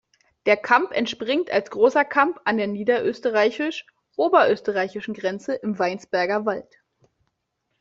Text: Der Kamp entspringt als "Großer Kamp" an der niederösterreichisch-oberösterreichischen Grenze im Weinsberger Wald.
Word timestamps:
Der 0.47 0.57
Kamp 0.57 0.93
entspringt 0.93 1.51
als 1.51 1.69
"Großer 1.69 2.03
Kamp" 2.05 2.39
an 2.45 2.57
der 2.57 2.65
niederösterreichisch-oberösterreichischen 2.65 5.13
Grenze 5.13 5.53
im 5.53 5.77
Weinsberger 5.77 6.43
Wald. 6.43 6.79